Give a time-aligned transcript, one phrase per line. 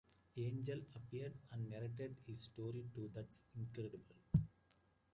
[0.35, 4.15] Angel appeared and narrated his story to That's Incredible!